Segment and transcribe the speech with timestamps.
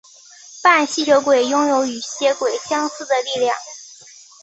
[0.63, 3.55] 半吸血鬼拥有与吸血鬼相似的力量。